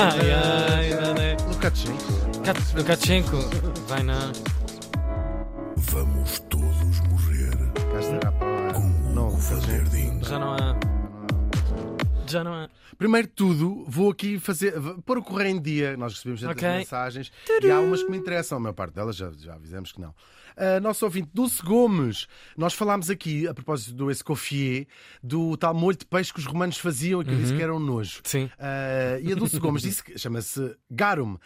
[0.00, 1.48] Ai, ai, não, não.
[1.52, 2.40] Lukashenko.
[2.44, 3.36] Kat- Lukashenko.
[3.86, 4.32] Vai não.
[5.76, 7.56] Vamos todos morrer
[8.72, 8.88] com
[9.18, 10.24] Hugo Van der Ding.
[10.24, 10.76] Já não há.
[12.26, 12.68] Já não há.
[12.96, 14.74] Primeiro de tudo, vou aqui fazer,
[15.04, 15.96] pôr o correio em dia.
[15.96, 16.68] Nós recebemos tantas Ok.
[16.78, 17.32] mensagens
[17.62, 20.14] e há umas que me interessam, a maior parte delas já, já avisamos que não.
[20.62, 22.26] Ah, nosso ouvinte Dulce Gomes,
[22.56, 24.86] nós falámos aqui, a propósito do escoffier,
[25.22, 27.74] do tal molho de peixe que os romanos faziam e que eu disse que era
[27.74, 28.20] um nojo.
[28.24, 28.50] Sim.
[28.58, 31.38] Ah, e a Dulce Gomes disse que chama-se garum.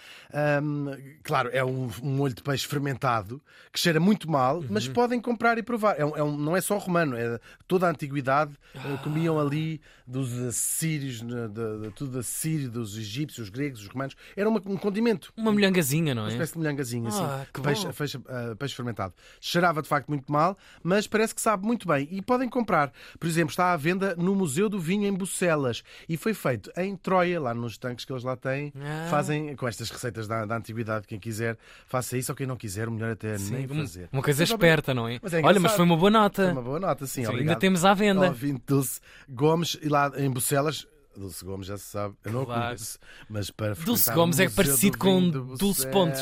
[1.22, 3.40] Claro, é um, um molho de peixe fermentado
[3.72, 5.98] que cheira muito mal, mas podem comprar e provar.
[5.98, 8.52] É um- é um- não é só romano, é toda a antiguidade.
[8.76, 13.88] ah, comiam ali dos assírios, né, de, de- tudo assírio, dos egípcios, os gregos, os
[13.88, 14.14] romanos.
[14.36, 15.32] Era uma- um condimento.
[15.36, 16.32] Uma molhangazinha, não Uma é?
[16.32, 17.22] espécie de molhangazinha, assim.
[17.22, 19.03] Ah, que peixe, peixe, ah, peixe fermentado.
[19.40, 22.08] Cheirava de facto muito mal, mas parece que sabe muito bem.
[22.10, 22.92] E podem comprar.
[23.18, 25.82] Por exemplo, está à venda no Museu do Vinho em Bucelas.
[26.08, 28.72] E foi feito em Troia, lá nos tanques que eles lá têm.
[28.76, 29.08] Ah.
[29.10, 31.06] Fazem com estas receitas da, da antiguidade.
[31.06, 32.32] Quem quiser, faça isso.
[32.32, 34.08] Ou quem não quiser, melhor até é nem Sim, fazer.
[34.12, 35.18] Uma coisa Mas, esperta, não é?
[35.22, 36.52] Mas é Olha, mas foi uma boa Foi nota.
[36.52, 37.24] uma boa nota, sim.
[37.24, 38.26] Sim, ainda temos à venda.
[38.26, 40.86] Ouvinte Dulce Gomes, e lá em Bucelas.
[41.16, 42.62] Dulce Gomes já se sabe, eu não a Claro.
[42.66, 42.98] conheço,
[43.28, 46.20] mas para Dulce Gomes é parecido do com Dulce Pontes.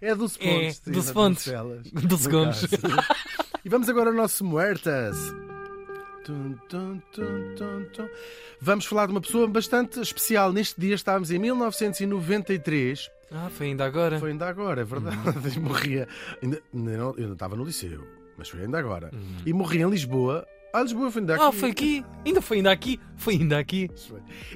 [0.00, 0.76] É Dulce É, Pontes.
[0.84, 1.46] sim, Dulce Pontes.
[2.08, 2.60] Dulce no Gomes.
[3.64, 5.16] E vamos agora ao nosso Muertas.
[8.60, 10.52] Vamos falar de uma pessoa bastante especial.
[10.52, 13.10] Neste dia estávamos em 1993.
[13.30, 14.18] Ah, foi ainda agora.
[14.18, 15.16] Foi ainda agora, é verdade.
[15.16, 15.62] Uhum.
[15.66, 16.08] Morria.
[16.42, 18.06] Ainda, não- eu não estava no liceu,
[18.38, 19.10] mas foi ainda agora.
[19.12, 19.36] Uhum.
[19.44, 20.46] E morri em Lisboa.
[20.76, 21.42] Ah, Lisboa foi ainda aqui.
[21.42, 22.04] Ah, foi aqui.
[22.26, 23.00] Ainda foi ainda aqui.
[23.16, 23.90] Foi ainda aqui.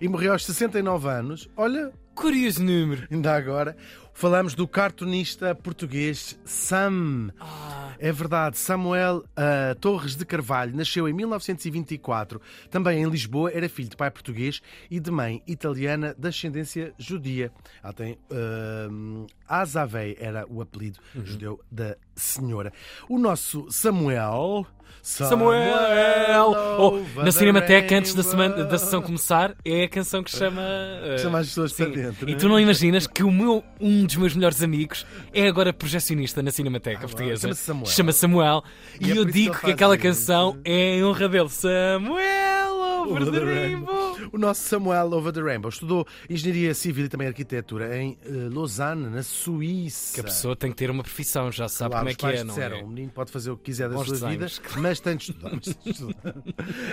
[0.03, 1.49] E morreu aos 69 anos.
[1.57, 3.09] Olha, Curioso número.
[3.11, 3.75] ainda agora.
[4.12, 7.31] Falamos do cartunista português Sam.
[7.41, 12.39] Ah, É verdade, Samuel ah, Torres de Carvalho nasceu em 1924,
[12.71, 17.51] também em Lisboa, era filho de pai português e de mãe italiana de ascendência judia.
[17.83, 22.71] Ela tem uh, Azavei, era o apelido judeu da senhora.
[23.09, 24.67] O nosso Samuel.
[25.03, 26.55] Samuel!
[26.78, 30.62] Oh, na Cinemateca, antes da, semana, da sessão começar, é a canção que chama.
[30.62, 31.84] eh, Chama as pessoas sim.
[31.84, 32.37] para dentro, E é?
[32.37, 36.50] tu não imaginas que o meu, um dos meus melhores amigos é agora projecionista na
[36.50, 37.43] Cinemateca Portuguesa.
[37.43, 37.87] chama-se Samuel.
[37.87, 38.65] Chama Samuel.
[39.00, 40.03] E E, é eu isso que digo que, faz aquela isso.
[40.03, 41.49] canção é em honra dele.
[41.49, 44.00] Samuel the rainbow.
[44.32, 49.08] O nosso Samuel Over the Rainbow estudou Engenharia Civil e também Arquitetura em eh, Lausanne,
[49.08, 50.14] na Suíça.
[50.14, 52.44] Que a pessoa tem que ter uma profissão, já sabe Claro, como é que é,
[52.44, 52.82] não disseram, é?
[52.82, 54.58] o menino pode fazer o que quiser da Bons sua desenhos.
[54.58, 55.50] vida, mas tem de estudar.
[55.54, 56.34] mas tem de estudar.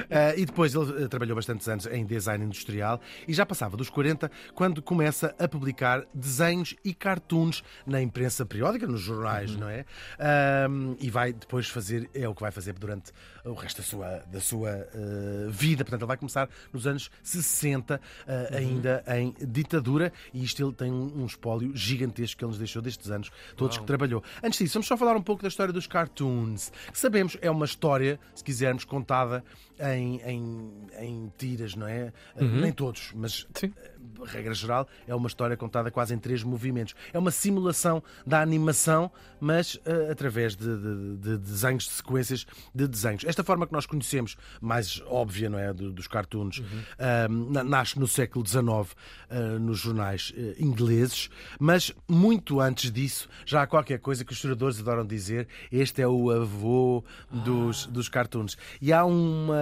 [0.09, 3.89] Ah, e depois ele eh, trabalhou bastantes anos em design industrial e já passava dos
[3.89, 9.59] 40 quando começa a publicar desenhos e cartoons na imprensa periódica, nos jornais, Uhum.
[9.59, 9.85] não é?
[10.99, 13.11] E vai depois fazer, é o que vai fazer durante
[13.45, 15.83] o resto da sua, da sua eh, vida.
[15.83, 18.57] Portanto, ele vai começar nos anos 60, eh, Uhum.
[18.57, 22.81] ainda em ditadura, e isto ele tem um, um espólio gigantesco que ele nos deixou
[22.81, 24.23] destes anos, todos que trabalhou.
[24.43, 26.71] Antes disso, vamos só falar um pouco da história dos cartoons.
[26.91, 29.43] Que sabemos é uma história, se quisermos, contada
[29.79, 32.11] em, em, em tiras, não é?
[32.35, 33.49] Eh, Nem todos, mas Uhum.
[33.55, 33.73] Sim.
[33.97, 36.93] Eh, regra geral, é uma história contada quase em três movimentos.
[37.13, 42.87] É uma simulação da animação, mas eh, através de, de- de desenhos, de sequências de
[42.87, 43.23] desenhos.
[43.25, 45.73] Esta forma que nós conhecemos, mais óbvia, não é?
[45.73, 46.61] do- dos cartoons,
[46.99, 48.95] ah, na- nasce no século XIX
[49.29, 54.37] ah, nos jornais eh, ingleses, mas muito antes disso já há qualquer coisa que os
[54.37, 58.57] historiadores adoram dizer: este é o avô dos, dos cartoons.
[58.81, 59.55] E há uma,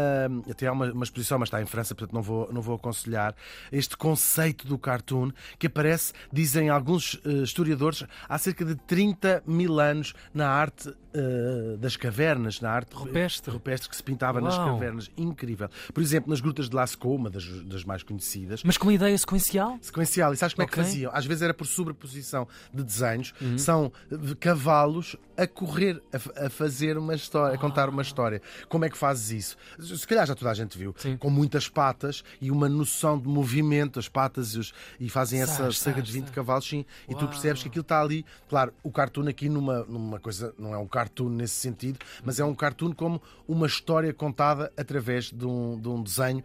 [0.50, 3.36] até há uma, uma exposição, mas está em França, portanto não vou, não vou aconselhar,
[3.72, 4.35] este conceito
[4.68, 10.50] do cartoon que aparece, dizem alguns eh, historiadores, há cerca de 30 mil anos na
[10.50, 13.52] arte eh, das cavernas, na arte Rupestre.
[13.52, 14.74] rupestre que se pintava nas Uau.
[14.74, 15.10] cavernas.
[15.18, 15.70] Incrível.
[15.94, 19.78] Por exemplo, nas grutas de Lascaux, uma das, das mais conhecidas, Mas com ideia sequencial?
[19.82, 20.34] sequencial.
[20.34, 20.78] E sabes como é Ok.
[20.78, 20.84] Uhum.
[20.84, 21.12] que faziam?
[21.14, 23.34] Às vezes era por sobreposição de desenhos.
[23.58, 28.42] São eh, cavalos a correr, a, a fazer uma história, a contar uma história.
[28.70, 29.32] Como é que fazes
[29.80, 29.96] isso?
[29.98, 30.94] Se calhar já toda a gente viu.
[30.98, 31.18] Sim.
[31.18, 35.70] Com muitas patas e uma noção de movimento, as patas e, os- e fazem essa
[35.74, 36.36] cerca de 20 sás.
[36.36, 36.86] cavalos, sim.
[37.10, 37.28] E tu Uau.
[37.28, 38.26] percebes que aquilo está ali.
[38.48, 42.46] Claro, o cartoon aqui numa, numa coisa, não é um cartoon nesse sentido, mas é
[42.46, 46.42] um cartoon como uma história contada através de um, de um desenho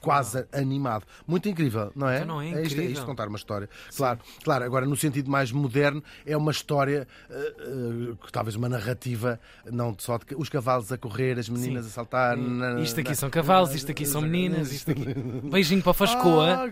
[0.00, 1.04] quase animado.
[1.26, 2.16] Muito incrível, não é?
[2.16, 2.90] Então não é isto, é incrível?
[2.92, 3.68] isto contar uma história.
[3.96, 9.38] Claro, claro, agora no sentido mais moderno, é uma história, eh, eh, talvez uma narrativa,
[9.70, 12.36] não só de os cavalos a correr, as meninas a saltar.
[12.36, 15.04] na- Isto aqui na- são cavalos, isto aqui são meninas, isto aqui.
[15.50, 16.64] Beijinho para a Fascoa.
[16.64, 16.68] Ah.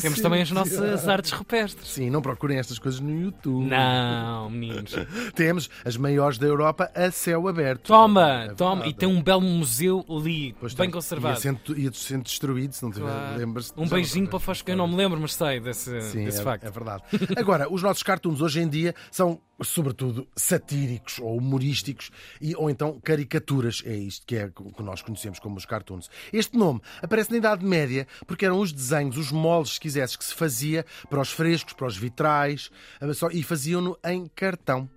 [0.00, 1.88] Temos também as nossas artes rupestres.
[1.88, 3.66] Sim, não procurem estas coisas no YouTube.
[3.66, 4.94] Não, meninos.
[5.34, 7.86] Temos as maiores da Europa a céu aberto.
[7.88, 8.86] Toma, É toma.
[8.86, 10.90] E tem um belo museu ali, Pois bem tem.
[10.92, 11.34] conservado.
[11.34, 11.88] E a centro, e
[12.34, 13.38] destruído, se não tiver, Claro.
[13.38, 14.70] lembras Um beijinho para o Fosco.
[14.70, 16.64] Eu não me lembro, mas sei desse, Sim, desse é, facto.
[16.64, 17.02] é verdade.
[17.36, 22.10] Agora, os nossos cartoons hoje em dia são, sobretudo, satíricos ou humorísticos
[22.40, 23.82] e, ou então caricaturas.
[23.86, 26.08] É isto que é o que nós conhecemos como os cartoons.
[26.32, 30.24] Este nome aparece na Idade Média porque eram os desenhos, os moldes, se quisesses, que
[30.24, 32.70] se fazia para os frescos, para os vitrais
[33.00, 34.88] eh, e faziam-no em cartão.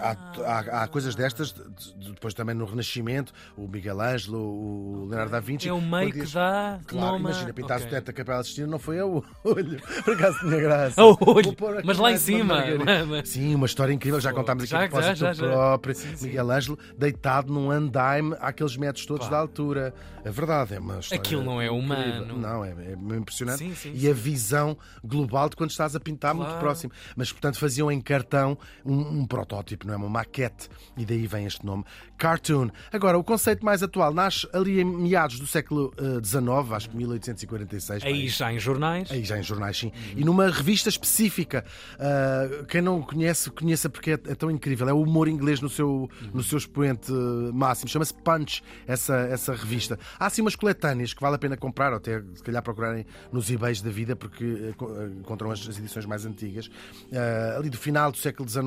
[0.00, 5.06] Há, há- há coisas destas, de- de- depois também no Renascimento, o Miguel Ângelo, o
[5.08, 5.68] Leonardo da Vinci.
[5.68, 7.92] É o meio que dá Claro, imagina, pintares Ok.
[7.92, 9.22] o teto da Capela Sistina não foi a olho.
[10.04, 11.00] Por acaso tinha graça.
[11.00, 12.54] A olho, mas lá em cima.
[12.56, 13.24] margarida.
[13.24, 16.26] Sim, uma história incrível, já contámos aqui já, a propósito já, já, próprio Sim, sim.
[16.26, 19.32] Miguel Ângelo, deitado num andaime àqueles metros todos Pá.
[19.32, 19.94] da altura.
[20.24, 21.20] É verdade, é uma história.
[21.20, 22.22] Aquilo não é humano.
[22.24, 22.38] incrível.
[22.38, 23.58] Não, é, é impressionante.
[23.58, 26.60] Sim, sim, e a visão global de quando estás a pintar muito Claro.
[26.60, 26.92] próximo.
[27.14, 29.96] Mas, portanto, faziam em cartão um, um protótipo, não é?
[29.96, 30.68] Uma maquete.
[30.96, 31.84] E daí vem este nome,
[32.16, 32.68] cartoon.
[32.92, 35.92] Agora, o conceito mais atual nasce ali em meados do século
[36.24, 38.04] XIX, acho que 1846.
[38.04, 39.10] Aí já em jornais.
[39.10, 39.92] Aí já em jornais, sim.
[40.16, 41.64] E numa revista específica.
[41.98, 44.88] ah, quem não conhece, conheça porque é, é tão incrível.
[44.88, 47.88] É o humor inglês no seu, no seu expoente ah, máximo.
[47.88, 49.98] Chama-se Punch, essa, essa revista.
[50.18, 53.50] Há assim umas coletâneas que vale a pena comprar, ou até se calhar procurarem nos
[53.50, 56.70] eBays da vida, porque co- encontram as, as edições mais antigas.
[57.12, 58.64] Ah, ali do final do século XIX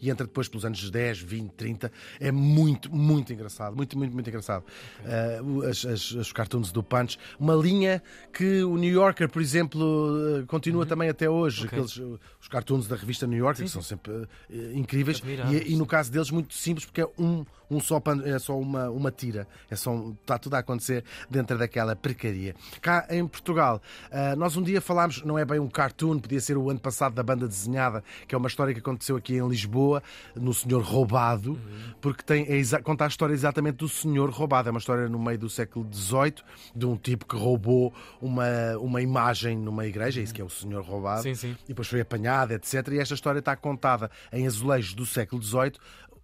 [0.00, 1.92] e entra depois pelos anos 10, 20, 30.
[2.20, 3.76] É muito, muito engraçado.
[3.76, 4.64] Muito, muito, muito engraçado.
[5.04, 7.18] Ah, o- as, as, os cartoons do Punch.
[7.38, 8.02] Uma linha
[8.32, 11.62] que o New Yorker, por exemplo, eh, continua também até hoje.
[11.62, 11.66] Uhum.
[11.66, 11.78] Ok.
[11.78, 15.20] Aqueles, eh, os cartoons da revista New Yorker, que são sempre eh, incríveis.
[15.52, 18.88] E, e no caso deles, muito simples, porque é um, um só é só uma,
[18.90, 19.46] uma tira.
[19.70, 22.54] É só está tudo a acontecer dentro daquela porcaria.
[22.80, 23.80] Cá em Portugal,
[24.10, 27.14] ah, nós um dia falámos, não é bem um cartoon, podia ser o ano passado
[27.14, 29.97] da banda desenhada, que é uma história que aconteceu aqui em Lisboa,
[30.34, 31.58] no Senhor Roubado,
[32.00, 34.68] porque tem, é conta a história exatamente do Senhor Roubado.
[34.68, 36.34] É uma história no meio do século XVIII,
[36.74, 40.50] de um tipo que roubou uma, uma imagem numa igreja, é isso que é o
[40.50, 41.56] Senhor Roubado Sim, sim.
[41.64, 42.88] e depois foi apanhada, etc.
[42.92, 45.72] E esta história está contada em azulejos do século XVIII,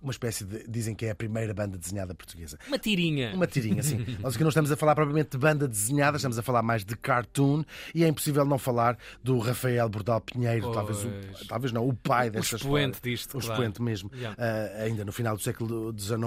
[0.04, 0.64] uma espécie de.
[0.68, 2.58] dizem que é a primeira banda desenhada portuguesa.
[2.68, 3.32] Uma tirinha.
[3.34, 4.04] Uma tirinha, sim.
[4.20, 6.96] Nós aqui não estamos a falar propriamente de banda desenhada, estamos a falar mais de
[6.96, 7.64] cartoon
[7.94, 11.42] e é impossível não falar do Rafael Bordal Pinheiro, talvez, Pois.
[11.42, 13.16] o, talvez não, o pai desta expoente história.
[13.16, 13.52] disto, O claro.
[13.54, 14.10] expoente mesmo.
[14.14, 14.36] Yeah.
[14.38, 16.20] Ah, ainda no final do século XIX,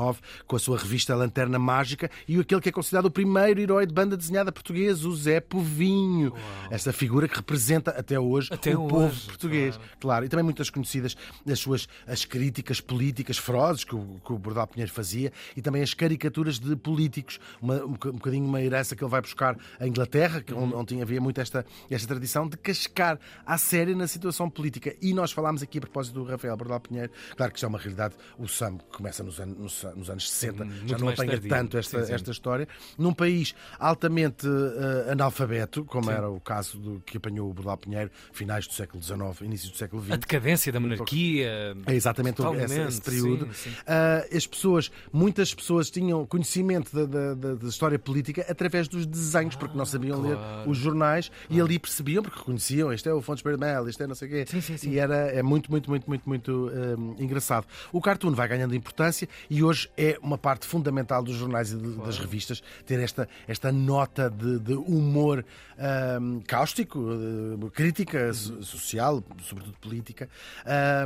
[0.48, 3.94] com a sua revista Lanterna Mágica e aquele que é considerado o primeiro herói de
[3.94, 6.34] banda desenhada portuguesa, o Zé Povinho.
[6.72, 9.76] Esta figura que representa até hoje Até o hoje, povo português.
[9.78, 9.98] claro.
[10.08, 11.16] Claro, e também muitas conhecidas
[11.48, 15.82] as suas as críticas políticas ferozes que o, que o Bordal Pinheiro fazia e também
[15.82, 19.88] as caricaturas de políticos, uma, um boca- bocadinho uma herança que ele vai buscar à
[19.88, 20.64] Inglaterra, que, Uhum.
[20.64, 24.96] onde, onde havia muito esta, esta tradição de cascar à séria na situação política.
[25.02, 27.78] E nós falámos aqui a propósito do Rafael Bordal Pinheiro, claro que isto é uma
[27.78, 31.32] realidade, o SAM começa nos, anos- nos, nos anos 60, já Muito não mais apanha
[31.34, 31.50] tardio.
[31.50, 32.14] tanto esta, Sim, sim.
[32.14, 32.68] esta história,
[32.98, 38.12] num país altamente eh, analfabeto, como era o caso do que apanhou o Bordal Pinheiro,
[38.32, 40.12] finais do século XIX, início do século XX.
[40.14, 41.76] A decadência da monarquia.
[41.86, 43.46] É exatamente esse, esse período.
[43.54, 49.06] sim, Ah, as pessoas, muitas pessoas tinham conhecimento da, da- da- história política através dos
[49.06, 50.70] desenhos, porque não sabiam ler claro.
[50.70, 54.16] os jornais e ali percebiam, porque reconheciam, este é o Fontes Mel, este é não
[54.16, 54.46] sei o quê.
[54.48, 54.90] Sim, sim, sim.
[54.92, 57.66] E era, é muito, muito, muito, muito, muito ah, engraçado.
[57.92, 61.98] O cartoon vai ganhando importância e hoje é uma parte fundamental dos jornais e de-
[61.98, 65.44] das revistas ter esta, esta nota de, de humor
[65.78, 66.18] ah,
[66.48, 70.30] cáustico, ah, crítica so- social, sobretudo política,
[70.66, 71.06] ah,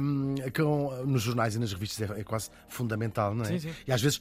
[0.56, 3.48] com, nos jornais e nas revistas é, é quase fundamental, não é?
[3.50, 3.74] Sim, sim.
[3.88, 4.20] E às vezes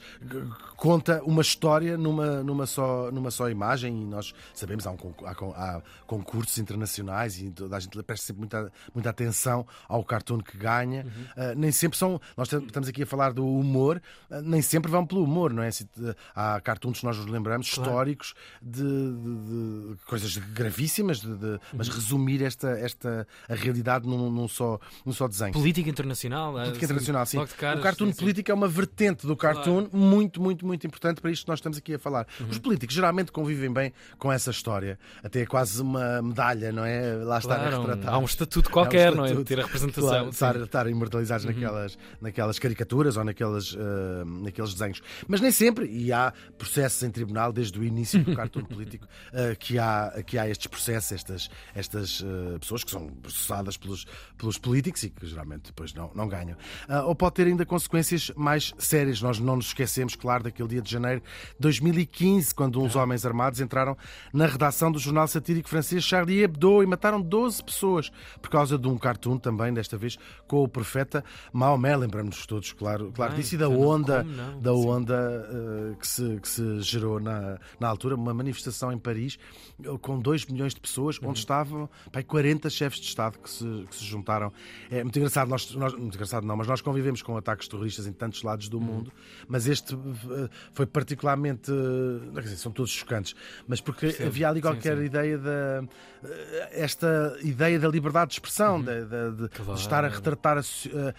[0.75, 5.31] conta uma história numa, numa, só, numa só imagem e nós sabemos, há, um há
[5.61, 10.57] há concursos internacionais e toda a gente presta sempre muita, muita atenção ao cartoon que
[10.57, 11.03] ganha.
[11.03, 11.25] Uhum.
[11.37, 12.19] Ah, nem sempre são.
[12.35, 15.63] Nós tam- estamos aqui a falar do humor, ah, nem sempre vão pelo humor, não
[15.63, 15.71] é?
[15.71, 15.87] Se-
[16.35, 21.87] Há cartoons que nós nos lembramos, históricos, de, de- de coisas gravíssimas, de- de- mas
[21.87, 21.95] Uhum.
[21.95, 25.53] resumir esta, esta, a realidade num, num só, num só desenho.
[25.53, 26.53] Política internacional.
[26.53, 27.37] Política assim, internacional, sim.
[27.39, 28.19] o cartoon sim, sim.
[28.19, 31.77] político é uma vertente do cartoon muito, muito, muito importante para isto que nós estamos
[31.77, 32.27] aqui a falar.
[32.39, 32.47] Uhum.
[32.49, 34.99] Os políticos geralmente convivem bem com essa história.
[35.23, 37.13] Até é quase uma medalha, não é?
[37.15, 38.13] Lá estar Claro, a retratar.
[38.13, 39.27] há um estatuto qualquer, um não é?
[39.27, 39.47] Estatuto.
[39.47, 40.09] ter a representação.
[40.09, 40.23] Claro.
[40.25, 40.29] Uhum.
[40.29, 45.01] estar, estar imortalizados naquelas, naquelas caricaturas ou naqueles, ah, naqueles desenhos.
[45.27, 49.55] Mas nem sempre, e há processos em tribunal desde o início do cartoon político, ah,
[49.59, 54.05] que, há, que há estes processos, estas, estas ah, pessoas que são processadas pelos,
[54.37, 56.57] pelos políticos e que geralmente depois não, não ganham.
[56.87, 59.21] Ah, ou pode ter ainda consequências consequências mais sérias.
[59.21, 63.59] Nós não nos esquecemos, claro, daquele dia de janeiro de 2015, quando uns homens armados
[63.59, 63.97] entraram
[64.33, 68.09] na redação do jornal satírico francês Charlie Hebdo e mataram 12 pessoas
[68.41, 70.17] por causa de um cartoon também, desta vez
[70.47, 71.95] com o profeta Maomé.
[71.97, 74.59] Lembramos todos, claro, claro disso, e da não onda, como, não.
[74.61, 79.37] da onda eh, que, se, que se gerou na, na altura, uma manifestação em Paris
[79.83, 81.29] eh, com 2 milhões de pessoas, Uhum.
[81.29, 84.51] onde estavam pai, 40 chefes de Estado que se, que se juntaram.
[84.89, 88.13] É muito engraçado, nós, nós- muito engraçado não, mas nós convivemos com ataques terroristas em
[88.13, 88.71] tantos lados Uhum.
[88.71, 89.11] do mundo,
[89.47, 91.71] mas este eh, foi particularmente.
[91.71, 93.35] eh, Quer dizer, são todos chocantes,
[93.67, 94.29] mas porque Percebo.
[94.29, 95.03] havia ali Sim, qualquer sim.
[95.05, 95.83] ideia da.
[96.23, 99.49] eh, esta ideia da liberdade de expressão, de, de- de- Uhum.
[99.49, 99.73] Claro.
[99.75, 100.61] de estar a retratar a.
[100.61, 101.13] eh,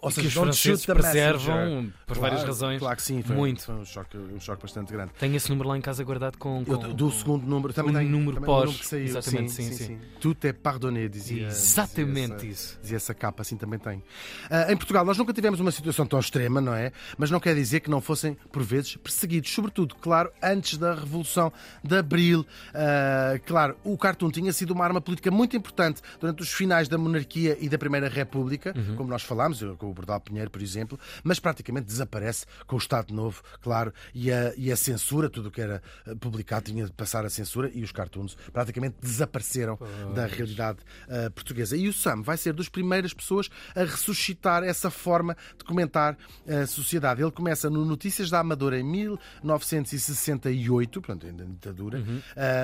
[0.00, 2.78] ou seja, que os franceses preservam por várias Claro, razões.
[2.78, 3.62] Claro que sim, foi, Muito.
[3.64, 5.12] foi um, choque, um choque bastante grande.
[5.18, 6.64] Tenho esse número lá em casa guardado com.
[6.66, 8.64] Eu, com- do com- segundo número também o tem, número também pós.
[8.66, 9.04] número que saiu.
[9.04, 9.98] Exatamente, sim, sim.
[10.20, 11.46] Tudo é pardonné, dizia.
[11.48, 12.72] Exatamente dizia isso.
[12.72, 14.02] essa, dizia essa capa, assim também tem.
[14.50, 16.92] Ah, em Portugal, nós nunca tivemos uma situação tão extrema, não é?
[17.18, 19.50] Mas não quer dizer que não fossem, por vezes, perseguidos.
[19.52, 22.46] Sobretudo, claro, antes da Revolução de Abril.
[22.74, 26.98] Ah, claro, o cartoon tinha sido uma arma política muito importante durante os finais da
[26.98, 28.96] monarquia e da Primeira República, Uhum.
[28.96, 32.78] como nós falámos, eu- com o Bordal Pinheiro, por exemplo, mas praticamente desaparece com o
[32.78, 36.84] Estado Novo, claro, e a, e a censura, tudo o que era eh, publicado tinha
[36.84, 39.78] de passar a censura e os cartoons praticamente desapareceram
[40.14, 41.76] da realidade eh, portuguesa.
[41.76, 46.66] E o Sam vai ser das primeiras pessoas a ressuscitar essa forma de comentar a
[46.66, 47.22] sociedade.
[47.22, 52.02] Ele começa no Notícias da Amadora em 1968, portanto, ainda na ditadura,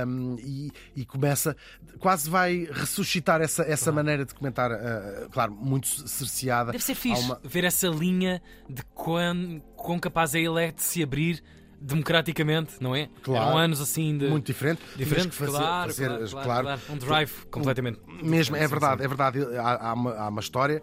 [0.07, 1.57] um, e, e começa,
[1.99, 6.73] quase vai ressuscitar essa, essa maneira de comentar, eh, claro, muito cerceada.
[6.73, 10.73] Deve ser Há fixe uma- ver essa linha de quão, quão capaz é ele é
[10.73, 11.43] de se abrir
[11.81, 13.09] democraticamente, não é?
[13.23, 13.49] Claro.
[13.49, 14.27] Eram anos assim de.
[14.29, 14.81] muito diferente.
[14.97, 16.81] Diferente, fazer- claro, fazer- claro, claro, claro, claro.
[16.91, 18.01] Um drive completamente.
[18.23, 19.39] Mesmo, é verdade, é verdade.
[19.57, 20.83] Há, há uma, há uma história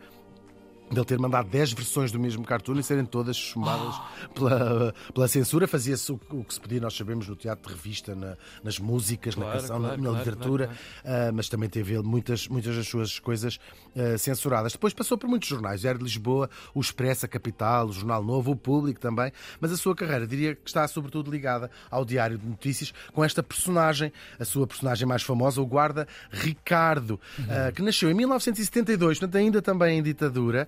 [0.89, 3.96] dele ter mandado 10 versões do mesmo cartoon e serem todas chumbadas
[4.34, 5.67] pela, pela censura.
[5.67, 9.36] Fazia-se o, o que se podia, nós sabemos, no teatro de revista, na- nas músicas,
[9.36, 10.69] na Claro, canção, claro, na, na claro, literatura,
[11.05, 13.60] ah, mas também teve ele muitas, muitas das suas coisas
[13.96, 14.72] ah, censuradas.
[14.74, 18.51] Depois passou por muitos jornais, Diário de Lisboa, o Expresso, a Capital, o Jornal Novo,
[18.51, 22.46] o Público também, mas a sua carreira diria que está sobretudo ligada ao Diário de
[22.48, 27.19] Notícias com esta personagem, a sua personagem mais famosa, o guarda Ricardo,
[27.50, 30.67] ah, que nasceu em 1972, portanto ainda também em ditadura,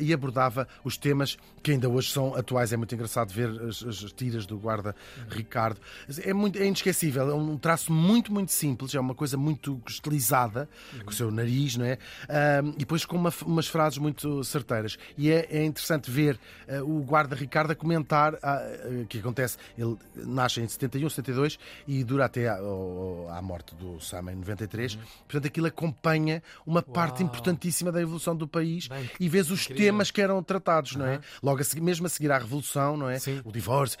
[0.00, 2.72] e abordava os temas que ainda hoje são atuais.
[2.72, 4.94] É muito engraçado ver as, as tiras do guarda
[5.28, 5.78] Ricardo.
[6.22, 10.68] É, muito, é inesquecível, é um traço muito, muito simples, é uma coisa muito estilizada,
[11.04, 11.98] com o seu nariz, não é?
[12.28, 14.96] Ah, e depois com uma- umas frases muito certeiras.
[15.16, 16.38] E é, é interessante ver
[16.68, 19.56] ah, o guarda Ricardo a comentar ah, ah, que acontece.
[19.76, 24.96] Ele nasce em 71, 72 e dura até à, morte do Sam em 93.
[25.28, 27.28] Portanto, aquilo acompanha uma parte Uau.
[27.30, 29.84] importantíssima da evolução do país Bem, e vês os incrível.
[29.84, 31.20] temas que eram tratados, não é?
[31.42, 33.18] Logo a seguir, mesmo a seguir à Revolução, não é?
[33.18, 33.40] Sim.
[33.44, 33.98] O divórcio,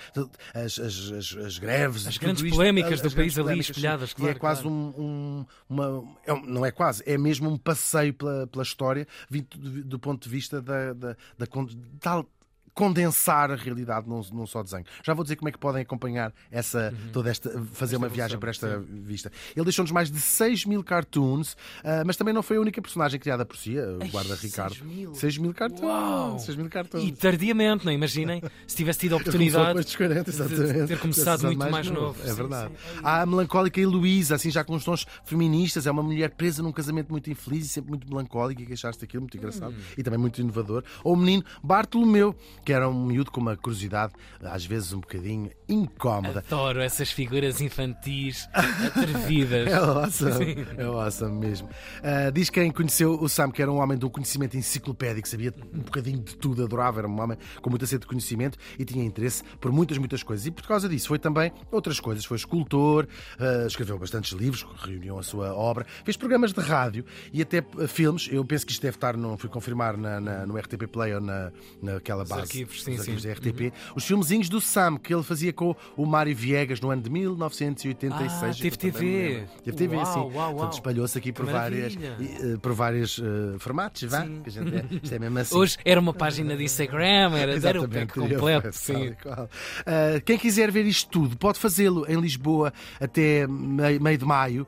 [0.54, 4.14] as, as, as, as greves, As grandes isto, polémicas as do país ali espelhadas, E
[4.14, 4.76] claro, é quase claro.
[4.76, 6.04] um, um- uma.
[6.26, 10.28] é não é quase, é mesmo um passeio pela, pela história, do, do ponto de
[10.28, 11.68] vista da, da, da con-
[12.00, 12.26] tal
[12.74, 14.84] condensar a realidade num, num só desenho.
[15.02, 17.12] Já vou dizer como é que podem acompanhar essa, Uhum.
[17.12, 19.30] toda esta, fazer uma viagem para esta vista.
[19.54, 23.18] Ele deixou-nos mais de 6 mil cartoons, ah, mas também não foi a única personagem
[23.20, 24.84] criada por si, o guarda 6 Ricardo.
[24.84, 25.14] mil?
[25.14, 25.82] 6 mil cartoons.
[25.82, 26.38] Uau!
[26.38, 27.04] 6 mil cartoons.
[27.04, 27.94] E tardiamente, não é?
[27.94, 32.20] imaginem, se tivesse tido a oportunidade depois dos 40, de- ter começado muito mais novo.
[32.22, 32.70] É Sim, verdade.
[32.70, 33.00] sim.
[33.02, 36.72] Há a melancólica Heloísa, assim já com uns tons feministas, é uma mulher presa num
[36.72, 39.80] casamento muito infeliz e sempre muito melancólica e queixaste daquilo, muito engraçado Hum.
[39.98, 40.82] e também muito inovador.
[41.04, 44.12] Ou o menino Bartolomeu, que era um miúdo com uma curiosidade,
[44.42, 46.44] às vezes um bocadinho incómoda.
[46.46, 49.68] Adoro essas figuras infantis atrevidas.
[49.70, 51.68] É awesome, é awesome mesmo.
[52.02, 55.52] Ah, diz quem conheceu o Sam que era um homem de um conhecimento enciclopédico, sabia
[55.72, 59.04] um bocadinho de tudo, adorava, era um homem com muita sede de conhecimento e tinha
[59.04, 60.46] interesse por muitas, muitas coisas.
[60.46, 62.24] E por causa disso foi também outras coisas.
[62.24, 63.06] Foi escultor,
[63.38, 67.86] ah, escreveu bastantes livros, reuniu a sua obra, fez programas de rádio e até ah,
[67.88, 68.28] filmes.
[68.30, 71.20] Eu penso que isto deve estar, não fui confirmar na, na- no RTP Play ou
[71.20, 71.50] na,
[71.82, 72.98] naquela base arquivos, sim, sim.
[72.98, 73.72] arquivos da RTP.
[73.94, 78.42] Os filmezinhos do Sam que ele fazia com o Mário Viegas no ano de 1986.
[78.42, 79.44] Ah, teve Eu TV.
[79.64, 80.18] Teve TV, Uau, sim.
[80.20, 80.52] uau, uau.
[80.54, 84.22] Portanto, espalhou-se aqui por várias, eh, por vários eh, formatos, vá?
[84.24, 84.40] Sim.
[84.42, 85.56] Que a gente é, isto é mesmo assim.
[85.56, 88.72] Hoje era uma página de Instagram, era, era o pack completo.
[88.72, 89.38] feito, Sim.
[89.86, 94.66] Ah, quem quiser ver isto tudo pode fazê-lo em Lisboa até meio, meio de maio.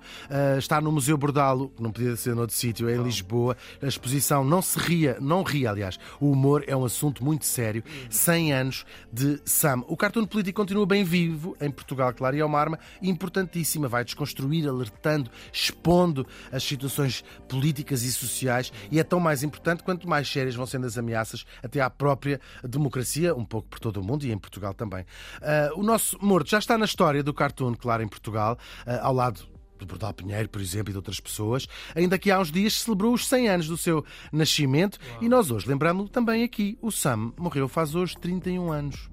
[0.59, 3.57] Está no Museu Bordalo, não podia ser noutro sítio, é em Lisboa.
[3.83, 5.99] A exposição não se ria, não ria, aliás.
[6.21, 7.72] O humor é um assunto muito sério.
[7.73, 7.85] Sério.
[8.11, 9.83] 100 anos de Sam.
[9.89, 13.89] O cartoon político continua bem vivo em Portugal, claro, e é uma arma importantíssima.
[13.89, 20.09] Vai desconstruir, alertando, expondo as situações políticas e sociais e é tão mais importante quanto
[20.09, 24.05] mais sérias vão sendo as ameaças até à própria democracia, um pouco por todo o
[24.05, 25.03] mundo e em Portugal também.
[25.41, 29.15] Uh, o nosso morto já está na história do cartoon, claro, em Portugal, uh, ao
[29.15, 29.52] lado
[29.83, 31.67] do Bordal Pinheiro, por exemplo, e de outras pessoas.
[31.95, 35.19] Ainda que há uns dias celebrou os 100 anos do seu nascimento Uau.
[35.23, 36.79] e nós hoje lembramos-lo também aqui.
[36.81, 39.09] O Sam morreu faz hoje 31 anos.